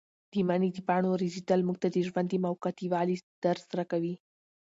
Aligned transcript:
د 0.31 0.33
مني 0.47 0.69
د 0.73 0.77
پاڼو 0.87 1.11
رژېدل 1.23 1.59
موږ 1.67 1.77
ته 1.83 1.87
د 1.91 1.97
ژوند 2.07 2.27
د 2.31 2.35
موقتي 2.45 2.85
والي 2.93 3.15
درس 3.43 3.63
راکوي. 3.77 4.15